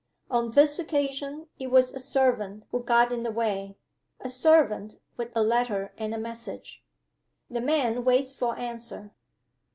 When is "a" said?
1.93-1.99, 4.19-4.29, 5.35-5.43, 6.11-6.17